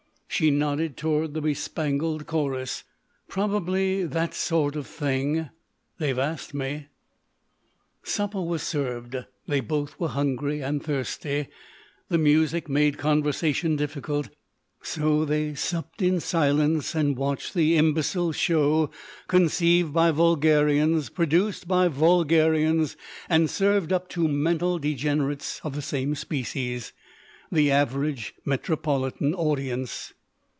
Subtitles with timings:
[0.33, 2.83] She nodded toward the bespangled chorus.
[3.27, 5.49] "Probably that sort of thing.
[5.99, 6.87] They've asked me."
[8.01, 9.17] Supper was served.
[9.45, 11.49] They both were hungry and thirsty;
[12.07, 14.29] the music made conversation difficult,
[14.81, 18.89] so they supped in silence and watched the imbecile show
[19.27, 22.95] conceived by vulgarians, produced by vulgarians
[23.29, 30.13] and served up to mental degenerates of the same species—the average metropolitan audience.